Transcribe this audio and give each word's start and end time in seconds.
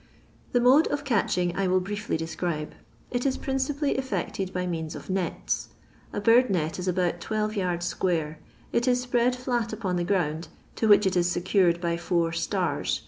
The 0.53 0.59
mode 0.59 0.87
of 0.87 1.03
catching 1.03 1.55
I 1.55 1.67
will 1.67 1.79
briefly 1.79 2.17
describe. 2.17 2.73
It 3.11 3.23
is 3.23 3.37
principally 3.37 3.99
effected 3.99 4.51
by 4.51 4.65
means 4.65 4.95
ol 4.95 5.03
nets. 5.09 5.69
A 6.11 6.19
bird 6.19 6.49
net 6.49 6.79
is 6.79 6.87
about 6.87 7.21
twelve 7.21 7.55
yards 7.55 7.85
square; 7.85 8.39
it 8.71 8.87
is 8.87 8.99
spread 8.99 9.35
flat 9.35 9.71
upon 9.71 9.97
the 9.97 10.03
ground, 10.03 10.47
to 10.77 10.87
which 10.87 11.05
it 11.05 11.15
is 11.15 11.29
secured 11.29 11.79
by 11.79 11.97
four 11.97 12.31
*' 12.31 12.33
stars." 12.47 12.99